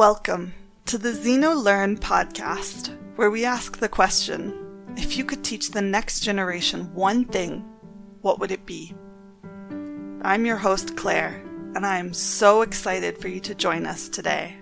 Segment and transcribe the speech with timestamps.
[0.00, 0.54] Welcome
[0.86, 5.82] to the Xeno Learn podcast, where we ask the question if you could teach the
[5.82, 7.68] next generation one thing,
[8.22, 8.94] what would it be?
[10.22, 11.42] I'm your host, Claire,
[11.74, 14.56] and I am so excited for you to join us today.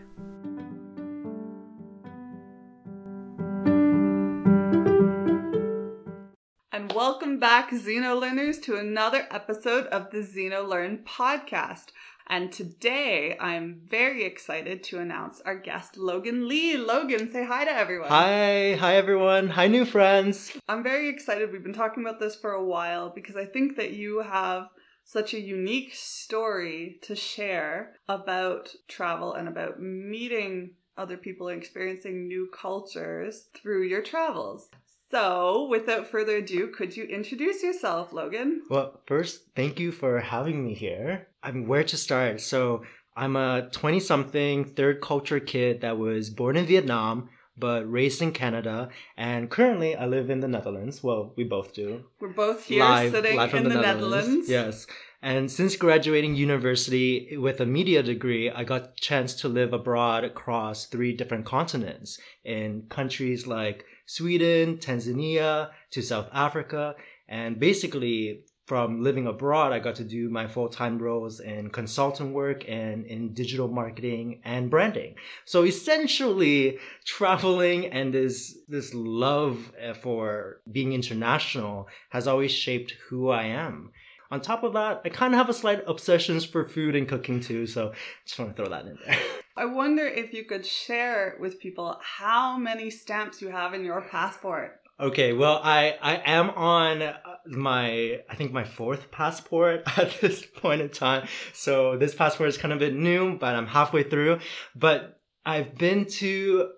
[6.73, 11.93] And welcome back, Xeno Learners, to another episode of the Xeno Learn podcast.
[12.31, 16.77] And today I'm very excited to announce our guest, Logan Ly.
[16.77, 18.11] Logan, say hi to everyone.
[18.11, 19.49] Hi, hi everyone.
[19.49, 20.53] Hi, new friends.
[20.69, 21.51] I'm very excited.
[21.51, 24.69] We've been talking about this for a while because I think that you have
[25.05, 32.29] such a unique story to share about travel and about meeting other people and experiencing
[32.29, 34.69] new cultures through your travels.
[35.11, 38.65] So, without further ado, could you introduce yourself, Logan?
[38.69, 41.28] Well, first, thank you for having me here.
[41.43, 42.41] I'm where to start.
[42.41, 42.83] So,
[43.17, 48.33] I'm a 20 something third culture kid that was born in Vietnam but raised in
[48.33, 51.03] Canada and currently I live in the Netherlands.
[51.03, 52.05] Well, we both do.
[52.21, 54.49] We're both here live, sitting live in the, the Netherlands.
[54.49, 54.49] Netherlands.
[54.49, 54.87] Yes.
[55.21, 60.23] And since graduating university with a media degree, I got a chance to live abroad
[60.23, 66.95] across three different continents in countries like Sweden, Tanzania, to South Africa.
[67.29, 72.35] And basically, from living abroad, I got to do my full time roles in consultant
[72.35, 75.15] work and in digital marketing and branding.
[75.47, 83.31] So essentially, traveling and this this love eh, for being international has always shaped who
[83.31, 83.91] I am.
[84.31, 87.41] On top of that, I kind of have a slight obsessions for food and cooking
[87.41, 87.95] too, so
[88.27, 89.19] just want to throw that in there.
[89.57, 94.03] I wonder if you could share with people how many stamps you have in your
[94.03, 94.79] passport.
[95.01, 100.45] Okay, well, I I am on uh, my I think my fourth passport at this
[100.45, 101.29] point in time.
[101.53, 104.41] So this passport is kind of a bit new, but I'm halfway through.
[104.75, 106.71] But I've been to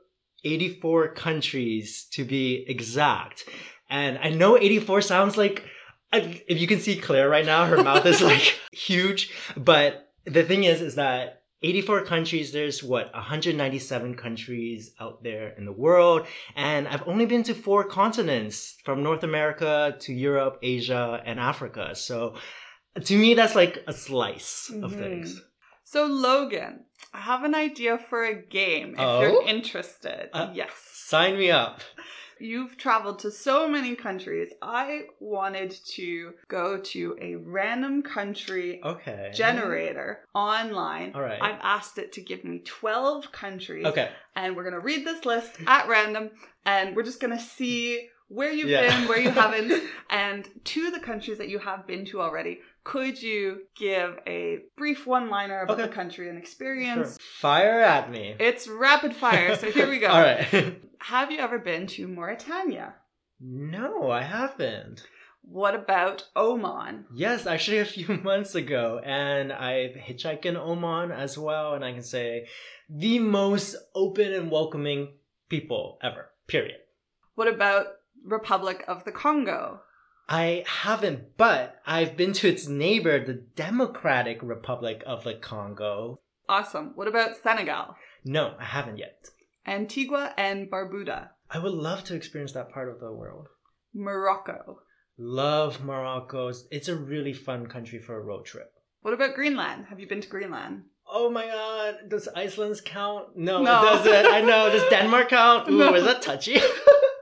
[0.44, 3.44] 84 countries to be exact.
[3.88, 5.64] And I know 84 sounds like
[6.12, 9.32] if you can see Claire right now, her mouth is like huge.
[9.56, 15.66] But the thing is, is that 84 countries, there's what, 197 countries out there in
[15.66, 16.26] the world.
[16.56, 21.94] And I've only been to four continents from North America to Europe, Asia, and Africa.
[21.94, 22.36] So
[23.04, 24.84] to me, that's like a slice mm-hmm.
[24.84, 25.40] of things.
[25.84, 29.20] So, Logan, I have an idea for a game if oh?
[29.20, 30.30] you're interested.
[30.32, 30.70] Uh, yes.
[30.92, 31.80] Sign me up
[32.40, 34.52] you've traveled to so many countries.
[34.62, 39.30] I wanted to go to a random country okay.
[39.34, 41.12] generator online.
[41.14, 41.40] All right.
[41.40, 43.86] I've asked it to give me 12 countries.
[43.86, 44.10] Okay.
[44.36, 46.30] And we're going to read this list at random
[46.64, 48.88] and we're just going to see where you've yeah.
[48.88, 49.72] been, where you haven't,
[50.08, 52.60] and to the countries that you have been to already.
[52.90, 55.86] Could you give a brief one liner about okay.
[55.86, 57.10] the country and experience?
[57.10, 57.18] Sure.
[57.38, 58.34] Fire at me.
[58.40, 60.08] It's rapid fire, so here we go.
[60.08, 60.76] All right.
[60.98, 62.94] have you ever been to Mauritania?
[63.38, 65.06] No, I haven't.
[65.42, 67.04] What about Oman?
[67.14, 71.92] Yes, actually a few months ago, and I've hitchhiked in Oman as well, and I
[71.92, 72.48] can say
[72.88, 75.12] the most open and welcoming
[75.48, 76.30] people ever.
[76.48, 76.78] Period.
[77.36, 77.86] What about
[78.24, 79.80] Republic of the Congo?
[80.32, 86.20] I haven't, but I've been to its neighbor, the Democratic Republic of the Congo.
[86.48, 86.92] Awesome.
[86.94, 87.96] What about Senegal?
[88.24, 89.28] No, I haven't yet.
[89.66, 91.30] Antigua and Barbuda.
[91.50, 93.48] I would love to experience that part of the world.
[93.92, 94.82] Morocco.
[95.18, 96.52] Love Morocco.
[96.70, 98.72] It's a really fun country for a road trip.
[99.02, 99.86] What about Greenland?
[99.88, 100.84] Have you been to Greenland?
[101.12, 103.36] Oh my god, does Iceland's count?
[103.36, 103.80] No, no.
[103.80, 104.32] it doesn't.
[104.32, 104.70] I know.
[104.70, 105.68] Does Denmark count?
[105.68, 105.94] Ooh, no.
[105.94, 106.60] is that touchy?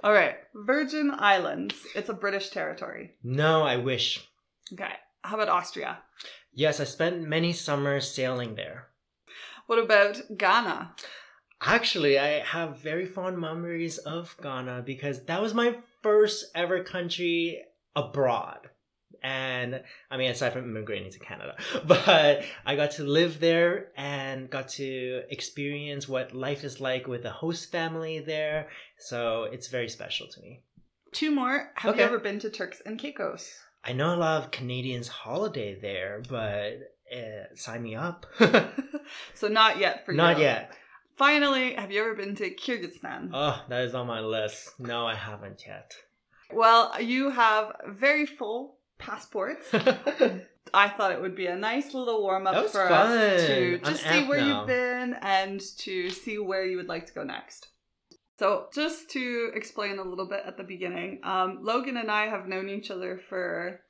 [0.04, 0.36] All right.
[0.54, 1.74] Virgin Islands.
[1.94, 3.14] It's a British territory.
[3.22, 4.26] No, I wish.
[4.72, 4.92] Okay.
[5.22, 5.98] How about Austria?
[6.52, 8.88] Yes, I spent many summers sailing there.
[9.66, 10.94] What about Ghana?
[11.60, 17.62] Actually, I have very fond memories of Ghana because that was my first ever country
[17.96, 18.70] abroad
[19.22, 21.56] and I mean, aside from immigrating to Canada,
[21.86, 27.24] but I got to live there and got to experience what life is like with
[27.24, 28.68] a host family there.
[28.98, 30.62] So it's very special to me.
[31.12, 31.70] Two more.
[31.74, 32.00] Have okay.
[32.00, 33.50] you ever been to Turks and Caicos?
[33.84, 36.74] I know a lot of Canadians holiday there, but
[37.14, 38.26] uh, sign me up.
[39.34, 40.18] so not yet for you.
[40.18, 40.72] Not yet.
[41.16, 43.30] Finally, have you ever been to Kyrgyzstan?
[43.32, 44.78] Oh, that is on my list.
[44.78, 45.92] No, I haven't yet.
[46.52, 49.66] Well, you have very full passports.
[50.74, 53.10] I thought it would be a nice little warm up for fun.
[53.18, 54.58] us to just I'm see where now.
[54.58, 57.68] you've been and to see where you would like to go next.
[58.38, 62.46] So, just to explain a little bit at the beginning, um, Logan and I have
[62.46, 63.80] known each other for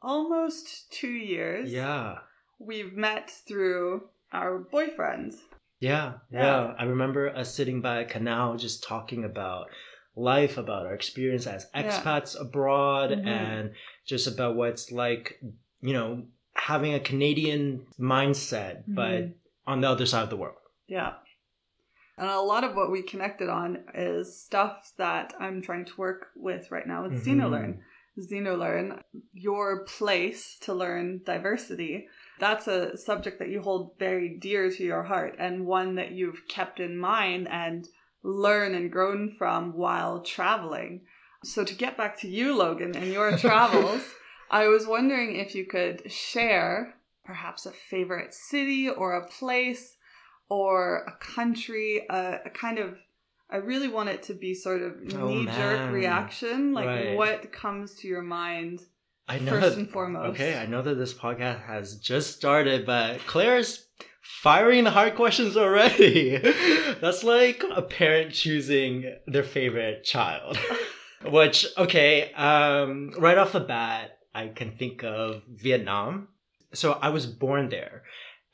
[0.00, 1.70] almost two years.
[1.70, 2.18] Yeah.
[2.58, 5.36] We've met through our boyfriends.
[5.80, 6.74] Yeah, yeah, Yeah.
[6.78, 9.66] I remember us sitting by a canal just talking about
[10.18, 11.82] life, about our experience as Yeah.
[11.82, 13.26] expats abroad, Mhm.
[13.26, 13.74] and
[14.04, 15.40] just about what it's like,
[15.80, 19.34] you know, having a Canadian mindset, but Mhm.
[19.66, 20.56] on the other side of the world.
[20.86, 21.14] Yeah.
[22.16, 26.30] And a lot of what we connected on is stuff that I'm trying to work
[26.34, 27.40] with right now with Mhm.
[27.40, 27.78] XenoLearn.
[28.18, 29.00] XenoLearn,
[29.32, 32.08] your place to learn diversity.
[32.40, 36.48] That's a subject that you hold very dear to your heart and one that you've
[36.48, 37.86] kept in mind and
[38.22, 41.02] learn and grown from while traveling.
[41.44, 44.02] So to get back to you, Logan, and your travels,
[44.50, 46.94] I was wondering if you could share
[47.24, 49.96] perhaps a favorite city or a place
[50.48, 52.96] or a country, a, a kind of
[53.50, 55.92] I really want it to be sort of Oh, knee jerk man.
[55.92, 56.72] reaction.
[56.74, 57.16] Like Right.
[57.16, 58.82] what comes to your mind
[59.26, 60.30] I know first that- and foremost.
[60.34, 63.87] Okay, I know that this podcast has just started, but Claire's
[64.28, 66.36] firing the hard questions already.
[67.00, 70.58] That's like a parent choosing their favorite child.
[71.24, 76.28] Which, okay, um, right off the bat, I can think of Vietnam.
[76.74, 78.04] So I was born there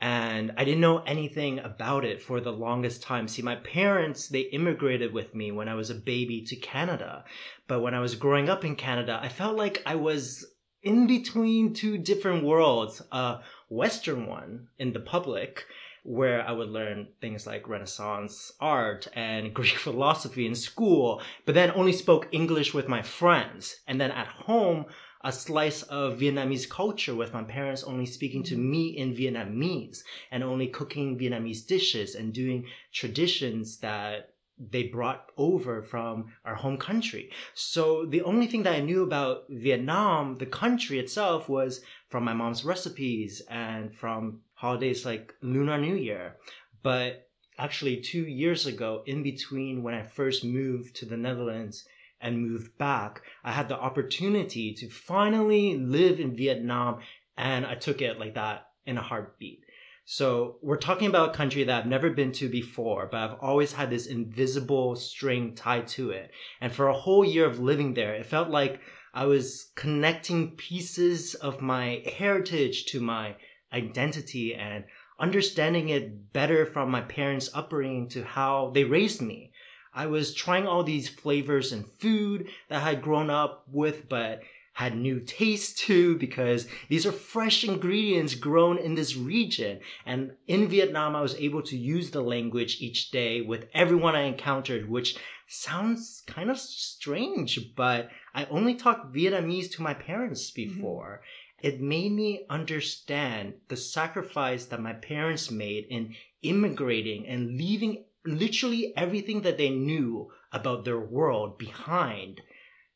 [0.01, 3.27] and I didn't know anything about it for the longest time.
[3.27, 7.25] See, my parents, they immigrated with me when I was a baby to Canada.
[7.69, 10.47] But when I was growing up in Canada, I felt like I was
[10.85, 13.03] in between two different worlds.
[13.11, 15.65] A Western one in the public,
[16.05, 21.73] where I would learn things like Renaissance art and Greek philosophy in school, but then
[21.73, 23.77] only spoke English with my friends.
[23.89, 24.85] And then at home,
[25.25, 30.01] a slice of Vietnamese culture with my parents only speaking to me in Vietnamese
[30.31, 36.77] and only cooking Vietnamese dishes and doing traditions that they brought over from our home
[36.77, 37.31] country.
[37.55, 42.35] So the only thing that I knew about Vietnam, the country itself, was from my
[42.35, 46.37] mom's recipes and from holidays like Lunar New Year.
[46.83, 47.29] But
[47.59, 51.85] actually, two years ago, in between when I first moved to the Netherlands
[52.21, 57.01] and moved back, I had the opportunity to finally live in Vietnam
[57.37, 59.64] and I took it like that in a heartbeat.
[60.07, 63.73] So we're talking about a country that I've never been to before, but I've always
[63.73, 66.31] had this invisible string tied to it.
[66.61, 68.81] And for a whole year of living there, it felt like
[69.15, 73.37] I was connecting pieces of my heritage to my
[73.73, 74.85] identity and
[75.19, 79.53] understanding it better from my parents' upbringing to how they raised me.
[79.95, 84.43] I was trying all these flavors and food that I had grown up with, but
[84.75, 89.79] had new taste to because these are fresh ingredients grown in this region.
[90.05, 94.23] And in Vietnam, I was able to use the language each day with everyone I
[94.23, 95.17] encountered, which
[95.47, 100.75] sounds kind of strange, but I only talked Vietnamese to my parents mm-hmm.
[100.75, 101.23] before.
[101.63, 108.93] It made me understand the sacrifice that my parents made in immigrating and leaving literally
[108.97, 112.41] everything that they knew about their world behind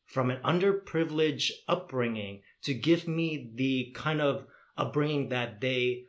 [0.08, 4.46] from an underprivileged upbringing to give me the kind of
[4.76, 6.05] upbringing that they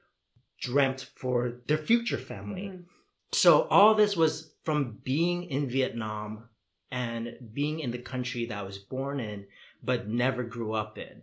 [0.62, 2.70] dreamt for their future family.
[2.70, 2.86] Mhm.
[3.34, 6.50] So all this was from being in Vietnam
[6.92, 9.48] and being in the country that I was born in
[9.84, 11.22] but never grew up in.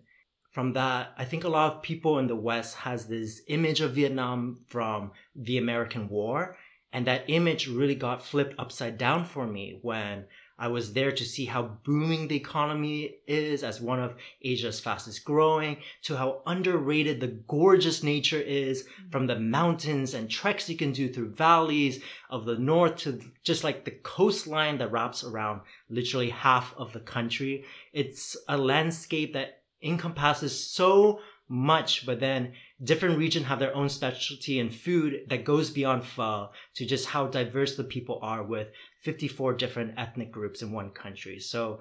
[0.50, 3.94] From that, I think a lot of people in the West has this image of
[3.94, 6.56] Vietnam from the American War,
[6.93, 10.27] and that image really got flipped upside down for me when
[10.58, 15.25] I was there to see how booming the economy is as one of Asia's fastest
[15.25, 20.93] growing, to how underrated the gorgeous nature is from the mountains and treks you can
[20.93, 25.60] do through valleys of the north to just like the coastline that wraps around
[25.91, 27.65] literally half of the country.
[27.93, 34.58] It's a landscape that encompasses so much, but then different regions have their own specialty
[34.58, 38.69] in food that goes beyond pho to just how diverse the people are with
[39.03, 41.38] 54 different ethnic groups in one country.
[41.38, 41.81] So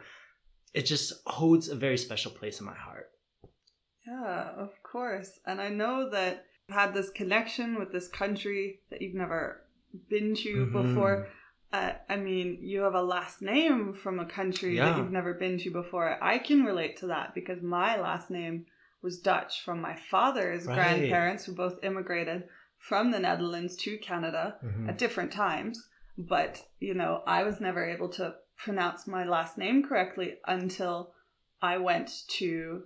[0.74, 3.10] it just holds a very special place in my heart.
[4.06, 5.40] Yeah, of course.
[5.46, 9.62] And I know that you've had this connection with this country that you've never
[10.10, 10.72] been to Mhm.
[10.72, 11.28] before.
[11.74, 15.58] Uh, I mean, you have a last name from a country that you've never been
[15.60, 16.22] to before.
[16.24, 18.66] I can relate to that because my last name
[19.02, 20.76] was Dutch from my father's Right.
[20.76, 24.90] grandparents who both immigrated from the Netherlands to Canada Mhm.
[24.90, 25.90] at different times.
[26.18, 31.14] But, you know, I was never able to pronounce my last name correctly until
[31.62, 32.84] I went to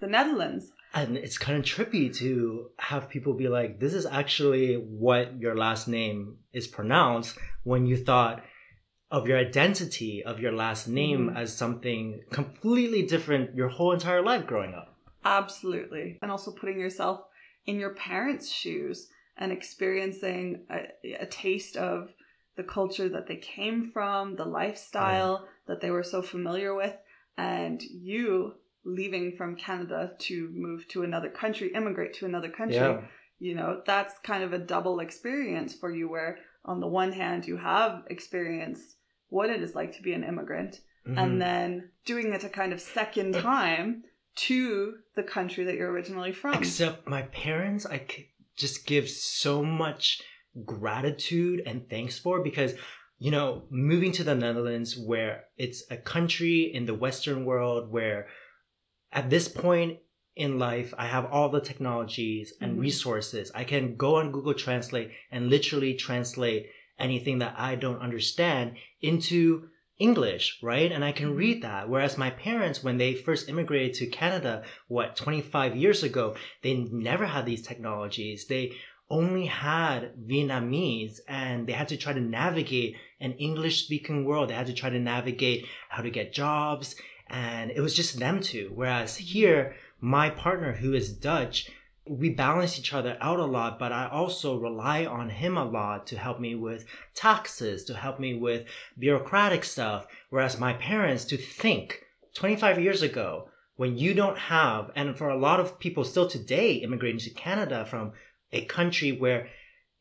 [0.00, 0.72] the Netherlands.
[0.92, 5.56] And it's kind of trippy to have people be like, this is actually what your
[5.56, 8.42] last name is pronounced when you thought
[9.10, 11.36] of your identity of your last name Mhm.
[11.36, 14.96] as something completely different your whole entire life growing up.
[15.24, 16.18] Absolutely.
[16.22, 17.24] And also putting yourself
[17.66, 20.88] in your parents' shoes and experiencing a,
[21.20, 22.12] a taste of
[22.56, 26.94] the culture that they came from, the lifestyle that they were so familiar with,
[27.36, 32.76] and you leaving from Canada to move to another country, immigrate to another country.
[32.76, 33.00] Yeah.
[33.38, 37.46] You know, that's kind of a double experience for you where on the one hand
[37.46, 38.96] you have experienced
[39.28, 41.18] what it is like to be an immigrant Mhm.
[41.18, 44.04] and then doing it a kind of second time
[44.36, 46.54] to the country that you're originally from.
[46.54, 50.22] Except my parents, I c- just give so much
[50.64, 52.74] gratitude and thanks for because,
[53.18, 58.28] you know, moving to the Netherlands, where it's a country in the Western world where
[59.12, 59.98] at this point
[60.36, 62.80] in life, I have all the technologies and Mhm.
[62.80, 63.52] resources.
[63.54, 69.68] I can go on Google Translate and literally translate anything that I don't understand into
[69.98, 70.90] English, right?
[70.90, 71.88] And I can read that.
[71.88, 77.26] Whereas my parents, when they first immigrated to Canada, what, 25 years ago, they never
[77.26, 78.46] had these technologies.
[78.46, 78.72] They
[79.10, 84.50] only had Vietnamese and they had to try to navigate an English speaking world.
[84.50, 86.96] They had to try to navigate how to get jobs.
[87.28, 88.70] And it was just them two.
[88.74, 91.70] Whereas here, my partner, who is Dutch,
[92.06, 96.06] we balance each other out a lot, but I also rely on him a lot
[96.08, 96.84] to help me with
[97.14, 98.66] taxes, to help me with
[98.98, 100.06] bureaucratic stuff.
[100.28, 102.02] Whereas my parents, to think
[102.34, 106.74] 25 years ago, when you don't have, and for a lot of people still today
[106.74, 108.12] immigrating to Canada from
[108.52, 109.48] a country where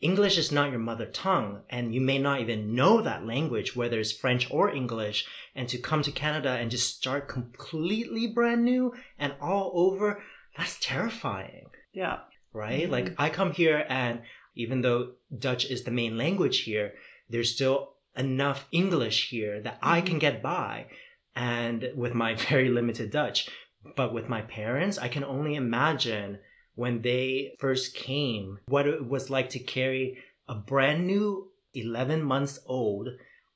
[0.02, 4.00] English is not your mother tongue, and you may not even know that language, whether
[4.00, 8.94] it's French or English, and to come to Canada and just start completely brand new
[9.18, 10.22] and all over,
[10.58, 12.20] that's terrifying yeah.
[12.52, 12.88] right?
[12.88, 12.92] Mhm.
[12.92, 14.22] Like I come here and
[14.56, 16.94] even though Dutch is the main language here,
[17.30, 20.06] there's still enough English here that I Mhm.
[20.06, 20.88] can get by
[21.36, 23.50] and with my very limited Dutch.
[23.96, 26.40] But with my parents, I can only imagine
[26.76, 32.60] when they first came what it was like to carry a brand new 11 months
[32.66, 33.10] old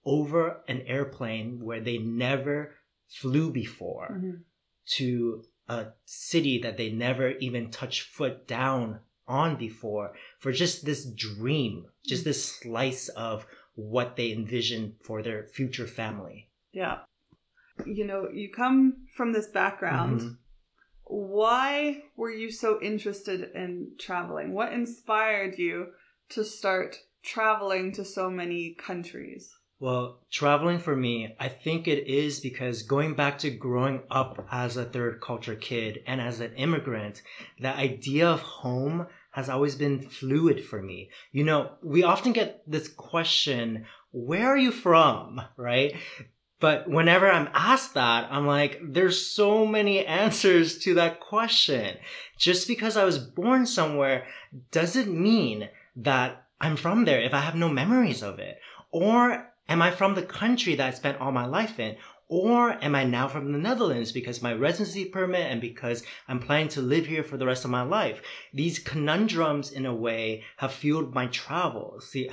[0.06, 2.76] over an airplane where they never
[3.08, 4.44] flew before Mhm.
[4.86, 11.06] to a city that they never even touched foot down on before for just this
[11.06, 13.46] dream, just this slice of
[13.76, 16.50] what they envision for their future family.
[16.72, 17.04] Yeah.
[17.86, 20.22] You know, you come from this background.
[20.22, 20.38] Mhm.
[21.10, 24.54] Why were you so interested in traveling?
[24.54, 25.88] What inspired you
[26.30, 29.54] to start traveling to so many countries?
[29.80, 34.76] Well, traveling for me, I think it is because going back to growing up as
[34.76, 37.22] a third culture kid and as an immigrant,
[37.60, 41.12] the idea of home has always been fluid for me.
[41.32, 45.42] You know, we often get this question, where are you from?
[45.58, 45.96] Right?
[46.60, 51.98] But whenever I'm asked that, I'm like, there's so many answers to that question.
[52.38, 54.26] Just because I was born somewhere
[54.72, 58.60] doesn't mean that I'm from there if I have no memories of it.
[58.92, 61.96] Or am I from the country that I spent all my life in?
[62.30, 66.68] Or am I now from the Netherlands because my residency permit and because I'm planning
[66.70, 68.22] to live here for the rest of my life?
[68.54, 72.10] These conundrums, in a way, have fueled my travels.
[72.10, 72.30] See,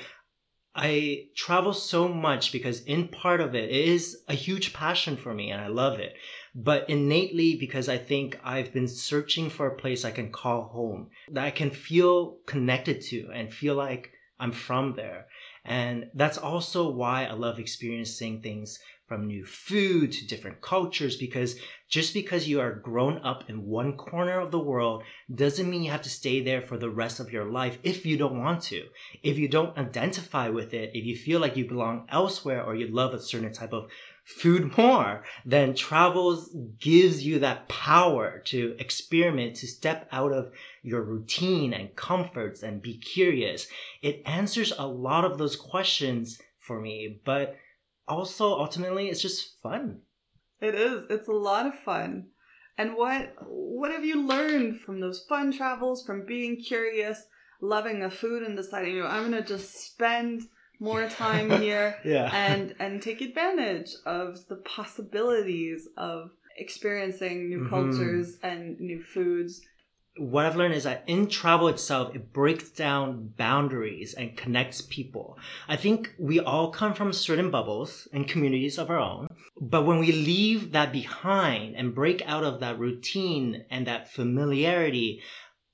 [0.74, 5.32] I travel so much because in part of it, it is a huge passion for
[5.32, 6.14] me and I love it.
[6.54, 11.10] But innately, because I think I've been searching for a place I can call home,
[11.30, 15.26] that I can feel connected to and feel like I'm from there.
[15.64, 21.56] And that's also why I love experiencing things from new food to different cultures because
[21.88, 25.02] just because you are grown up in one corner of the world
[25.34, 28.16] doesn't mean you have to stay there for the rest of your life if you
[28.16, 28.86] don't want to.
[29.22, 32.88] If you don't identify with it, if you feel like you belong elsewhere or you
[32.88, 33.90] love a certain type of
[34.24, 40.50] food more, then travels gives you that power to experiment, to step out of
[40.82, 43.68] your routine and comforts and be curious.
[44.00, 47.56] It answers a lot of those questions for me, but
[48.08, 50.00] also ultimately it's just fun.
[50.60, 51.04] It is.
[51.10, 52.28] It's a lot of fun.
[52.78, 57.26] And what what have you learned from those fun travels, from being curious,
[57.60, 60.42] loving the food and deciding, you know, I'm gonna just spend
[60.80, 62.30] more time here Yeah.
[62.32, 67.70] and and take advantage of the possibilities of experiencing new Mhm.
[67.70, 69.60] cultures and new foods.
[70.16, 75.36] What I've learned is that in travel itself, it breaks down boundaries and connects people.
[75.66, 79.26] I think we all come from certain bubbles and communities of our own.
[79.60, 85.20] But when we leave that behind and break out of that routine and that familiarity,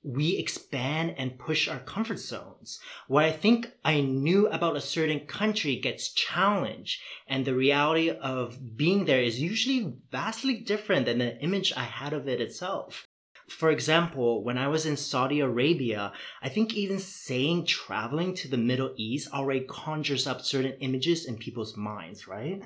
[0.03, 2.79] we expand and push our comfort zones.
[3.07, 8.75] What I think I knew about a certain country gets challenged, and the reality of
[8.75, 13.05] being there is usually vastly different than the image I had of it itself
[13.51, 18.57] for example, when I was in Saudi Arabia, I think even saying traveling to the
[18.57, 22.61] Middle East already conjures up certain images in people's minds, right?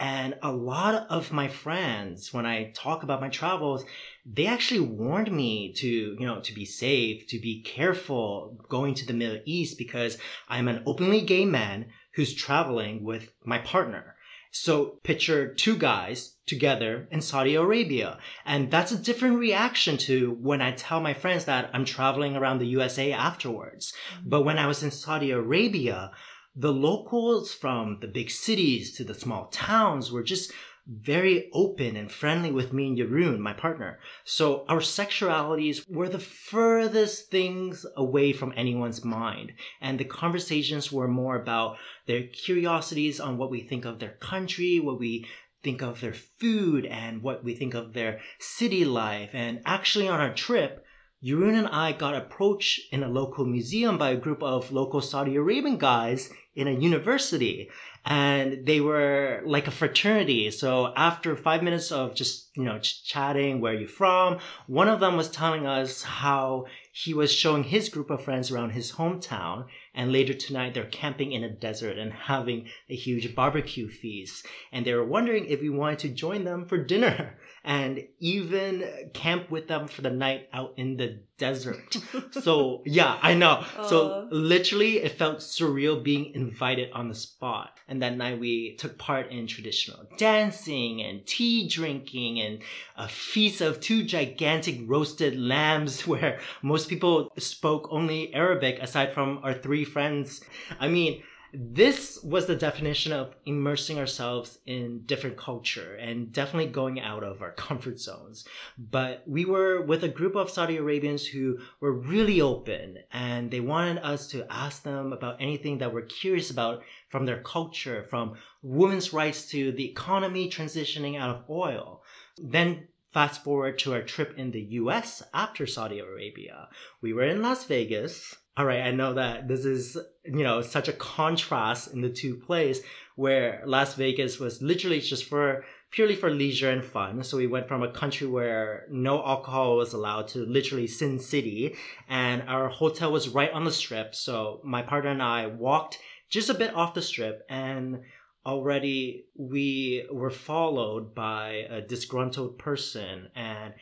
[0.00, 3.84] And a lot of my friends, when I talk about my travels,
[4.26, 9.06] they actually warned me to, you know, to be safe, to be careful going to
[9.06, 14.11] the Middle East because I'm an openly gay man who's traveling with my partner.
[14.54, 18.18] So picture two guys together in Saudi Arabia.
[18.44, 22.58] And that's a different reaction to when I tell my friends that I'm traveling around
[22.58, 23.94] the USA afterwards.
[24.14, 24.28] Mm-hmm.
[24.28, 26.10] But when I was in Saudi Arabia,
[26.54, 30.52] the locals from the big cities to the small towns were just
[30.86, 34.00] very open and friendly with me and Jeroen, my partner.
[34.24, 39.52] So our sexualities were the furthest things away from anyone's mind.
[39.80, 44.80] And the conversations were more about their curiosities on what we think of their country,
[44.80, 45.26] what we
[45.62, 49.30] think of their food, and what we think of their city life.
[49.32, 50.81] And actually on our trip,
[51.24, 55.36] Jeroen and I got approached in a local museum by a group of local Saudi
[55.36, 57.70] Arabian guys in a university
[58.04, 60.50] and they were like a fraternity.
[60.50, 64.38] So after five minutes of just, you know, chatting, where are you from?
[64.66, 68.70] One of them was telling us how he was showing his group of friends around
[68.70, 69.66] his hometown.
[69.94, 74.44] And later tonight, they're camping in a desert and having a huge barbecue feast.
[74.72, 79.50] And they were wondering if we wanted to join them for dinner and even camp
[79.50, 81.96] with them for the night out in the desert.
[82.30, 83.64] so yeah, I know.
[83.78, 83.84] Uh.
[83.84, 87.78] So literally it felt surreal being invited on the spot.
[87.88, 92.60] And that night we took part in traditional dancing and tea drinking and
[92.96, 99.40] a feast of two gigantic roasted lambs where most people spoke only Arabic aside from
[99.42, 100.40] our three friends.
[100.80, 101.22] I mean,
[101.54, 107.42] this was the definition of immersing ourselves in different culture and definitely going out of
[107.42, 108.46] our comfort zones.
[108.78, 113.60] But we were with a group of Saudi Arabians who were really open and they
[113.60, 118.34] wanted us to ask them about anything that we're curious about from their culture, from
[118.62, 122.02] women's rights to the economy transitioning out of oil.
[122.38, 126.68] Then fast forward to our trip in the US after Saudi Arabia.
[127.02, 130.88] We were in Las Vegas all right, I know that this is, you know, such
[130.88, 132.84] a contrast in the two places
[133.16, 137.22] where Las Vegas was literally just for purely for leisure and fun.
[137.22, 141.76] So we went from a country where no alcohol was allowed to literally Sin City.
[142.08, 144.14] And our hotel was right on the strip.
[144.14, 148.00] So my partner and I walked just a bit off the strip and
[148.44, 153.74] already we were followed by a disgruntled person and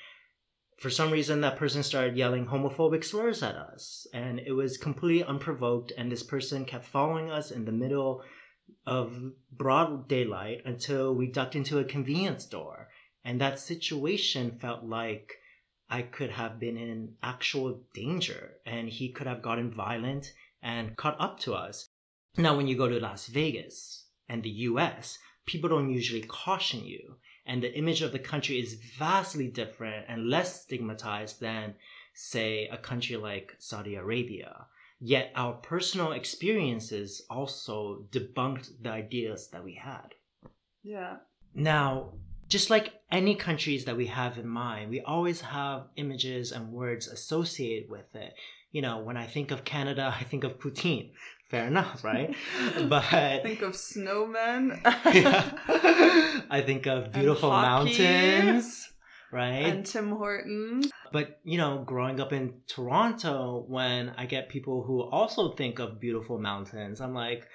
[0.81, 5.23] for some reason that person started yelling homophobic slurs at us and it was completely
[5.23, 8.23] unprovoked and this person kept following us in the middle
[8.87, 9.15] of
[9.53, 12.89] broad daylight until we ducked into a convenience store.
[13.25, 15.35] And that situation felt like
[15.91, 21.21] i could have been in actual danger and he could have gotten violent and caught
[21.21, 21.89] up to us.
[22.39, 27.17] Now when you go to las vegas and the us people don't usually caution you
[27.47, 31.75] and the image of the country is vastly different and less stigmatized than,
[32.15, 34.67] say, a country like Saudi Arabia.
[35.01, 40.15] Yet our personal experiences also debunked the ideas that we had.
[40.83, 41.17] Yeah.
[41.55, 42.13] Now,
[42.49, 47.07] just like any countries that we have in mind, we always have images and words
[47.09, 48.35] associated with it.
[48.73, 51.13] You know, when I think of Canada, I think of poutine
[51.51, 52.35] fair enough, right?
[52.89, 53.03] but
[53.43, 54.81] think of snowmen.
[55.13, 55.51] yeah.
[56.49, 58.89] I think of beautiful mountains,
[59.33, 59.67] right?
[59.67, 60.91] And Tim Hortons.
[61.13, 66.01] But you know, growing up in Toronto, when I get people who also think of
[66.01, 67.47] beautiful mountains, I'm like,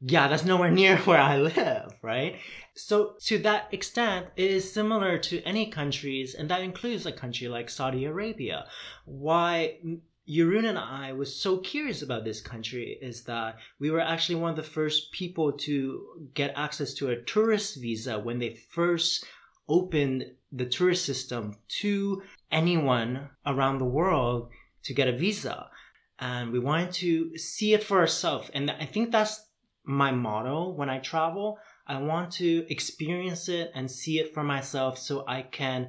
[0.00, 2.36] yeah, that's nowhere near where I live, right?
[2.74, 7.48] So to that extent, it is similar to any countries, and that includes a country
[7.48, 8.66] like Saudi Arabia.
[9.04, 9.78] Why
[10.28, 14.50] Jeroen and I was so curious about this country is that we were actually one
[14.50, 19.24] of the first people to get access to a tourist visa when they first
[19.68, 24.50] opened the tourist system to anyone around the world
[24.84, 25.68] to get a visa.
[26.20, 28.48] And we wanted to see it for ourselves.
[28.54, 29.44] And I think that's
[29.84, 31.58] my motto when I travel.
[31.86, 35.88] I want to experience it and see it for myself so I can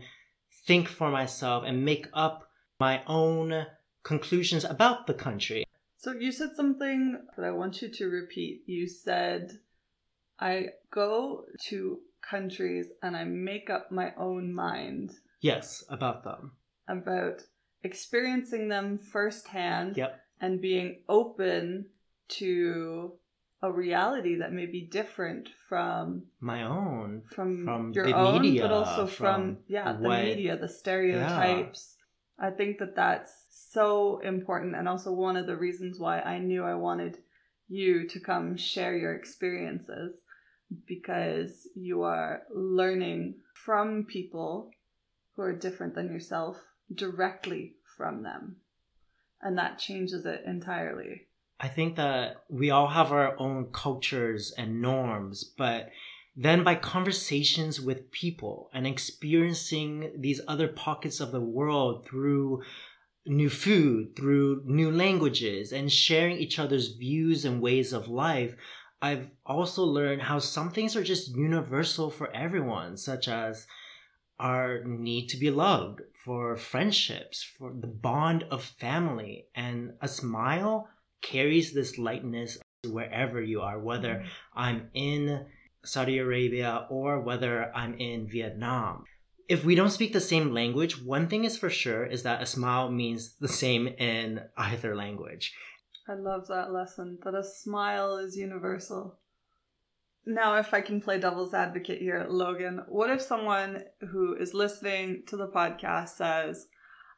[0.66, 3.68] think for myself and make up my own
[4.04, 5.66] conclusions about the country.
[5.98, 8.64] So you said something that I want you to repeat.
[8.66, 9.60] You said,
[10.40, 15.14] I go to countries and I make up my own mind.
[15.42, 16.52] Yes, about them.
[16.88, 17.44] About
[17.84, 20.20] experiencing them firsthand yep.
[20.42, 21.86] and being open
[22.30, 23.14] to
[23.62, 28.62] a reality that may be different from my own from, from your the own media
[28.62, 31.96] but also from, from yeah the what, media the stereotypes
[32.38, 33.43] I think that that's
[33.74, 37.18] so important and also one of the reasons why I knew I wanted
[37.68, 40.16] you to come share your experiences
[40.88, 44.72] because you are learning from people
[45.36, 46.58] who are different than yourself
[46.94, 48.58] directly from them.
[49.42, 51.28] And that changes it entirely.
[51.60, 55.90] I think that we all have our own cultures and norms, but
[56.36, 62.64] then by conversations with people and experiencing these other pockets of the world through
[63.26, 68.56] new food, through new languages, and sharing each other's views and ways of life,
[69.02, 73.68] I've also learned how some things are just universal for everyone, such as
[74.40, 79.48] our need to be loved, for friendships, for the bond of family.
[79.56, 80.90] And a smile
[81.22, 82.58] carries this lightness
[82.88, 84.28] wherever you are, whether mm-hmm.
[84.56, 85.46] I'm in
[85.86, 89.04] Saudi Arabia or whether I'm in Vietnam.
[89.50, 92.46] If we don't speak the same language, one thing is for sure is that a
[92.46, 95.54] smile means the same in either language.
[96.08, 99.20] I love that lesson that a smile is universal.
[100.26, 105.24] Now, if I can play devil's advocate here, Logan, what if someone who is listening
[105.28, 106.68] to the podcast says,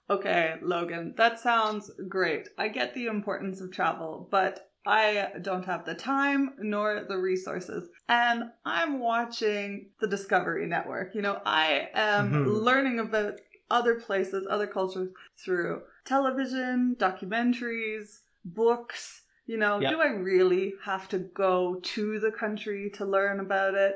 [0.09, 2.47] Okay, Logan, that sounds great.
[2.57, 7.89] I get the importance of travel, but I don't have the time nor the resources.
[8.07, 11.15] And I'm watching the Discovery Network.
[11.15, 12.49] You know, I am mm-hmm.
[12.49, 13.39] learning about
[13.71, 15.09] other places, other cultures
[15.43, 19.23] through television, documentaries, books.
[19.47, 19.91] You know, yep.
[19.91, 23.95] do I really have to go to the country to learn about it?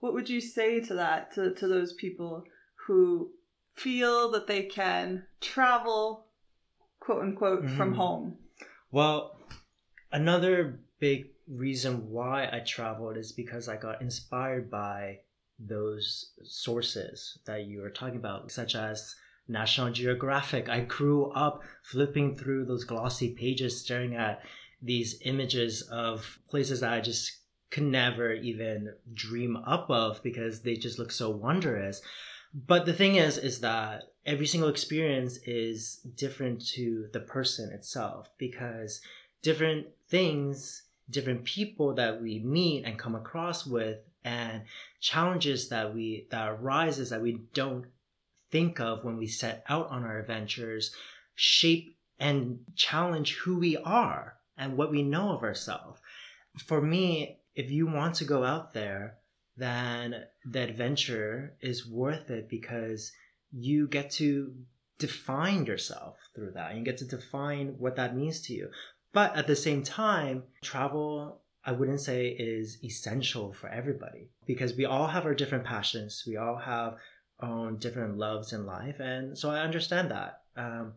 [0.00, 2.44] What would you say to that, to, to those people
[2.86, 3.30] who
[3.74, 6.26] feel that they can travel,
[7.00, 7.76] quote unquote, mm-hmm.
[7.76, 8.36] from home?
[8.92, 9.33] Well,
[10.14, 15.18] another big reason why I traveled is because I got inspired by
[15.58, 19.14] those sources that you were talking about, such as
[19.48, 20.68] National Geographic.
[20.68, 24.42] I grew up flipping through those glossy pages, staring at
[24.80, 27.32] these images of places that I just
[27.70, 32.00] could never even dream up of because they just look so wondrous.
[32.54, 38.30] But the thing is, is that every single experience is different to the person itself
[38.38, 39.00] because
[39.44, 44.62] different things, different people that we meet and come across with, and
[45.00, 47.84] challenges that we that arises that we don't
[48.50, 50.94] think of when we set out on our adventures
[51.34, 56.00] shape and challenge who we are and what we know of ourselves.
[56.64, 59.18] For me, if you want to go out there,
[59.56, 63.12] then the adventure is worth it because
[63.52, 64.54] you get to
[64.98, 66.76] define yourself through that.
[66.76, 68.70] You get to define what that means to you.
[69.14, 74.84] But at the same time, travel, I wouldn't say is essential for everybody because we
[74.84, 76.24] all have our different passions.
[76.26, 76.96] We all have
[77.38, 78.98] our own different loves in life.
[78.98, 80.42] And so I understand that.
[80.56, 80.94] Um,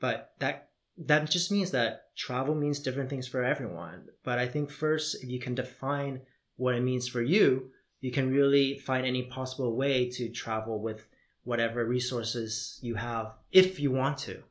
[0.00, 4.06] but that that just means that travel means different things for everyone.
[4.24, 6.22] But I think first, if you can define
[6.56, 11.06] what it means for you, you can really find any possible way to travel with
[11.44, 14.42] whatever resources you have if you want to.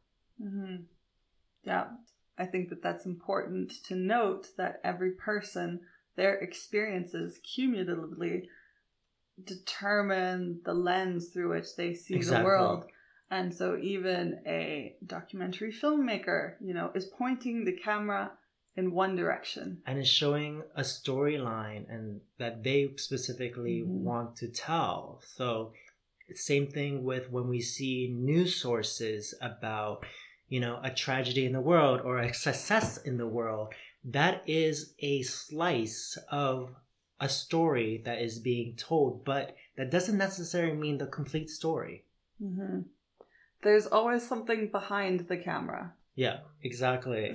[0.42, 0.76] Mm-hmm.
[1.64, 1.86] Yeah.
[2.42, 5.82] I think that that's important to note that every person,
[6.16, 8.50] their experiences cumulatively
[9.44, 12.40] determine the lens through which they see exactly.
[12.40, 12.86] the world.
[13.30, 18.32] And so even a documentary filmmaker, you know, is pointing the camera
[18.76, 24.04] in one direction and is showing a storyline and that they specifically mm-hmm.
[24.04, 25.22] want to tell.
[25.36, 25.74] So
[26.34, 30.06] same thing with when we see news sources about
[30.52, 34.94] you know, a tragedy in the world or a success in the world, that is
[35.00, 36.76] a slice of
[37.22, 42.04] a story that is being told, but that doesn't necessarily mean the complete story.
[42.44, 42.82] Mm-hmm.
[43.64, 45.94] There's always something behind the camera.
[46.16, 47.34] Yeah, exactly.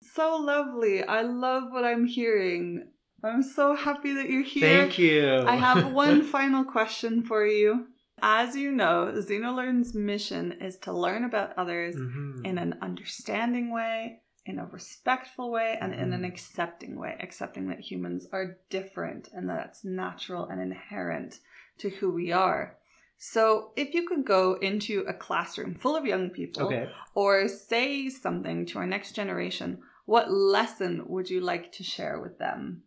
[0.00, 1.04] So lovely.
[1.04, 2.88] I love what I'm hearing.
[3.22, 4.80] I'm so happy that you're here.
[4.80, 5.44] Thank you.
[5.46, 7.88] I have one final question for you.
[8.22, 12.44] As you know, XenoLearn's mission is to learn about others mm-hmm.
[12.44, 16.02] in an understanding way, in a respectful way, and mm-hmm.
[16.02, 16.32] in an mm-hmm.
[16.32, 21.40] accepting way, accepting that humans are different and that that's natural and inherent
[21.78, 22.78] to who we are.
[23.18, 26.88] So, if you could go into a classroom full of young people okay.
[27.14, 32.38] or say something to our next generation, what lesson would you like to share with
[32.38, 32.82] them?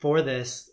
[0.00, 0.70] For this,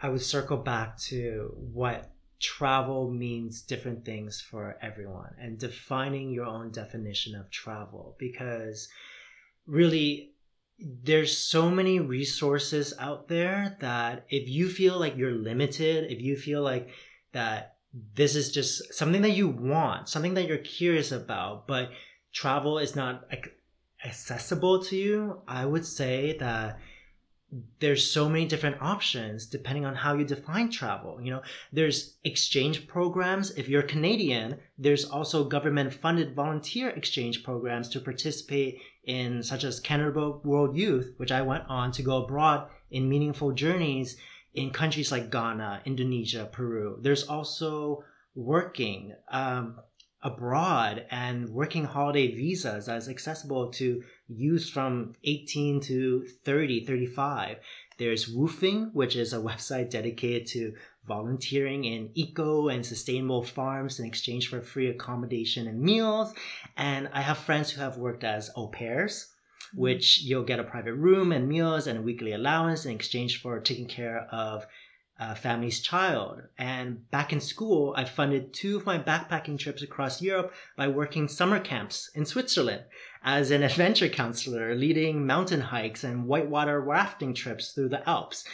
[0.00, 6.46] I would circle back to what travel means different things for everyone and defining your
[6.46, 8.88] own definition of travel because
[9.66, 10.32] really
[10.78, 16.36] there's so many resources out there that if you feel like you're limited if you
[16.36, 16.88] feel like
[17.32, 17.78] that
[18.14, 21.90] this is just something that you want, something that you're curious about, but
[22.32, 23.28] travel is not
[24.04, 26.78] accessible to you, I would say that
[27.80, 31.20] there's so many different options depending on how you define travel.
[31.22, 33.52] You know, there's exchange programs.
[33.52, 39.80] If you're Canadian, there's also government funded volunteer exchange programs to participate in, such as
[39.80, 44.16] Canada World Youth, which I went on to go abroad in meaningful journeys
[44.54, 46.98] in countries like Ghana, Indonesia, Peru.
[47.00, 49.80] There's also working um,
[50.22, 57.58] abroad and working holiday visas that's accessible to youth from 18 to 30, 35.
[57.98, 60.74] There's Wwoofing, which is a website dedicated to
[61.06, 66.34] volunteering in eco and sustainable farms in exchange for free accommodation and meals.
[66.76, 69.26] And I have friends who have worked as au pairs,
[69.68, 69.80] mm-hmm.
[69.80, 73.58] which you'll get a private room and meals and a weekly allowance in exchange for
[73.60, 74.66] taking care of
[75.18, 76.42] uh, family's child.
[76.58, 81.28] And back in school, I funded two of my backpacking trips across Europe by working
[81.28, 82.84] summer camps in Switzerland
[83.22, 88.44] as an adventure counselor, leading mountain hikes and whitewater rafting trips through the Alps.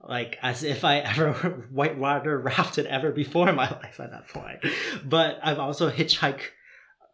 [0.00, 1.32] Like as if I ever
[1.70, 4.60] whitewater rafted ever before in my life at that point.
[5.04, 6.42] But I've also hitchhiked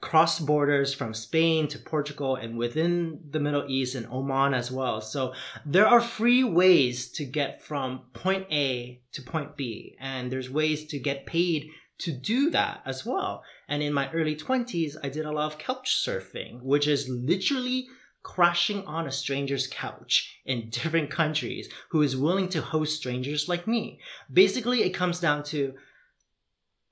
[0.00, 5.00] cross borders from Spain to Portugal and within the Middle East and Oman as well.
[5.00, 5.34] So
[5.66, 10.86] there are free ways to get from point A to point B, and there's ways
[10.86, 13.42] to get paid to do that as well.
[13.68, 17.88] And in my early 20s, I did a lot of couch surfing, which is literally
[18.22, 23.66] crashing on a stranger's couch in different countries who is willing to host strangers like
[23.66, 24.00] me.
[24.32, 25.74] Basically, it comes down to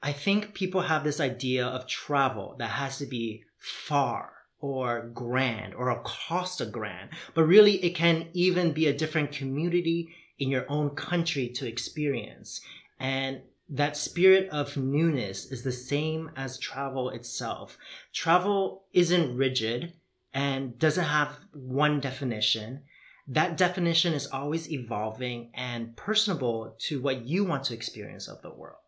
[0.06, 5.74] I think people have this idea of travel that has to be far or grand
[5.74, 10.64] or across a grand, but really it can even be a different community in your
[10.68, 12.60] own country to experience.
[13.00, 17.76] And that spirit of newness is the same as travel itself.
[18.14, 19.92] Travel isn't rigid
[20.32, 22.84] and doesn't have one definition.
[23.26, 28.54] That definition is always evolving and personable to what you want to experience of the
[28.54, 28.78] world.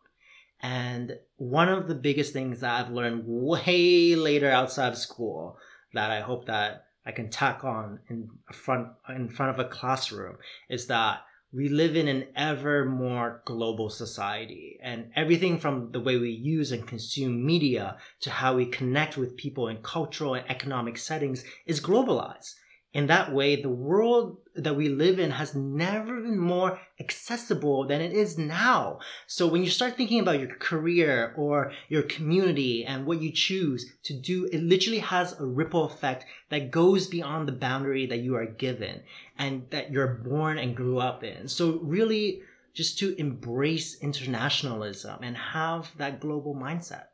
[0.60, 5.58] And one of the biggest things that I've learned way later outside of school
[5.94, 10.36] that I hope that I can tack on in front in front of a classroom
[10.68, 11.20] is that
[11.52, 14.78] we live in an ever more global society.
[14.82, 19.36] And everything from the way we use and consume media to how we connect with
[19.36, 22.54] people in cultural and economic settings is globalized
[22.94, 28.00] in that way, the world that we live in has never been more accessible than
[28.00, 28.98] it is now.
[29.26, 33.92] So when you start thinking about your career or your community and what you choose
[34.04, 38.34] to do, it literally has a ripple effect that goes beyond the boundary that you
[38.36, 39.02] are given
[39.38, 41.46] and that you're born and grew up in.
[41.46, 42.40] So really
[42.72, 47.06] just to embrace internationalism and have that global mindset.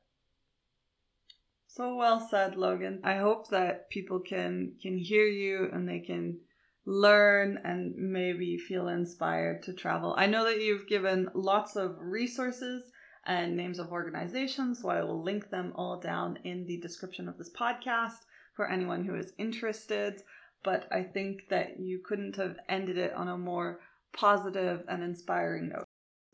[1.76, 3.00] So well said, Logan.
[3.02, 6.38] I hope that people can can hear you and they can
[6.86, 10.14] learn and maybe feel inspired to travel.
[10.16, 12.92] I know that you've given lots of resources
[13.26, 17.38] and names of organizations, so I will link them all down in the description of
[17.38, 18.20] this podcast
[18.54, 20.22] for anyone who is interested.
[20.62, 23.80] But I think that you couldn't have ended it on a more
[24.12, 25.83] positive and inspiring note.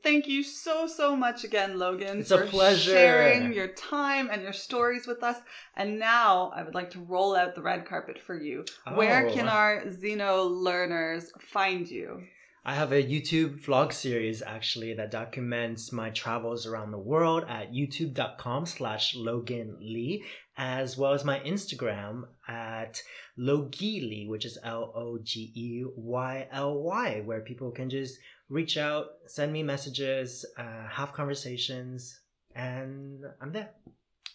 [0.02, 2.20] Thank you so, so much again, Logan.
[2.20, 2.92] It's a pleasure.
[2.92, 5.36] Sharing your time and your stories with us.
[5.76, 8.64] And now I would like to roll out the red carpet for you.
[8.86, 8.96] Oh.
[8.96, 12.22] Where can our Xeno learners find you?
[12.62, 17.72] I have a YouTube vlog series actually that documents my travels around the world at
[17.72, 20.18] youtube.com slash Logan Ly,
[20.58, 23.02] as well as my Instagram at
[23.38, 28.18] Logeyly, which is L O G E Y L Y, where people can just
[28.50, 32.20] reach out, send me messages, uh, have conversations,
[32.54, 33.70] and I'm there.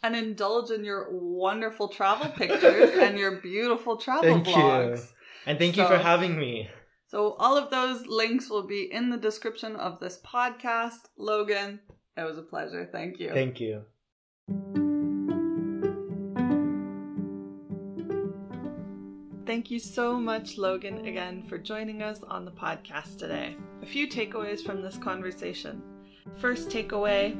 [0.01, 4.97] And indulge in your wonderful travel pictures and your beautiful travel thank vlogs.
[4.97, 5.07] You.
[5.47, 6.69] And thank so, you for having me.
[7.07, 11.09] So, all of those links will be in the description of this podcast.
[11.17, 11.79] Logan,
[12.17, 12.89] it was a pleasure.
[12.91, 13.31] Thank you.
[13.31, 14.84] Thank you.
[19.45, 23.55] Thank you so much, Logan, again for joining us on the podcast today.
[23.83, 25.83] A few takeaways from this conversation.
[26.37, 27.37] First takeaway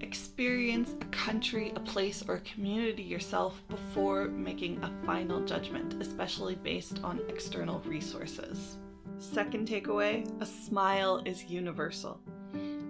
[0.00, 6.54] experience a country, a place, or a community yourself before making a final judgment, especially
[6.54, 8.78] based on external resources.
[9.18, 12.18] Second takeaway a smile is universal.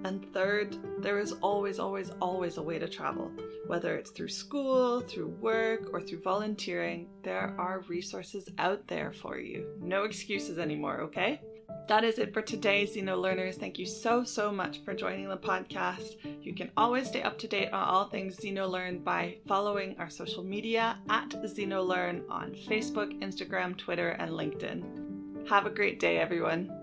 [0.05, 3.31] And third, there is always, always, always a way to travel.
[3.67, 9.39] Whether it's through school, through work, or through volunteering, there are resources out there for
[9.39, 9.67] you.
[9.81, 11.41] No excuses anymore, okay?
[11.89, 13.57] That is it for today, Xeno Learners.
[13.57, 16.17] Thank you so, so much for joining the podcast.
[16.41, 20.45] You can always stay up to date on all things XenoLearn by following our social
[20.45, 25.49] media at XenoLearn on Facebook, Instagram, Twitter, and LinkedIn.
[25.49, 26.82] Have a great day, everyone.